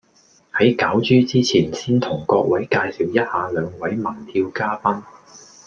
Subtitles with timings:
[0.53, 4.99] 喺攪珠之前先同各位介紹一下兩位盟票嘉賓